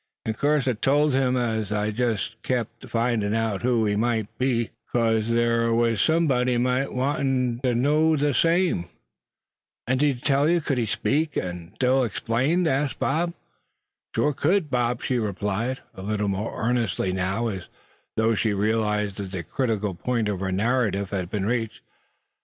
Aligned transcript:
In 0.25 0.33
course 0.33 0.67
I 0.67 0.73
tole 0.73 1.11
him 1.11 1.37
as 1.37 1.69
how 1.69 1.81
I 1.81 1.91
jest 1.91 2.41
kim 2.41 2.65
ter 2.79 2.87
fin' 2.87 3.35
out 3.35 3.61
who 3.61 3.85
he 3.85 3.95
mout 3.95 4.25
be, 4.39 4.71
'case 4.91 5.27
thar 5.27 5.71
was 5.75 6.01
somebody 6.01 6.53
as 6.53 6.57
'peared 6.57 6.63
mighty 6.89 6.95
wantin' 6.95 7.59
ter 7.61 7.75
know 7.75 8.17
thet 8.17 8.35
same." 8.35 8.85
"And 9.85 9.99
did 9.99 10.15
he 10.15 10.19
tell 10.19 10.49
you; 10.49 10.59
could 10.59 10.79
he 10.79 10.87
speak 10.87 11.33
still, 11.33 11.45
and 11.45 11.75
explain?" 12.07 12.65
asked 12.65 12.97
Bob. 12.97 13.33
"He 13.35 13.35
shore 14.15 14.33
cud, 14.33 14.71
Bob," 14.71 15.03
she 15.03 15.19
replied, 15.19 15.81
a 15.93 16.01
little 16.01 16.29
more 16.29 16.59
earnestly 16.59 17.11
now, 17.11 17.49
as 17.49 17.67
though 18.17 18.33
she 18.33 18.55
realized 18.55 19.17
that 19.17 19.29
the 19.31 19.43
critical 19.43 19.93
point 19.93 20.27
of 20.27 20.39
her 20.39 20.51
narrative 20.51 21.11
had 21.11 21.29
been 21.29 21.45
reached. 21.45 21.81